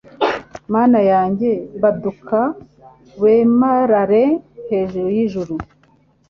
[0.73, 1.49] Mana yanjye
[1.81, 2.39] baduka
[3.21, 4.23] wemarare
[4.69, 5.53] hejuru y’ijuru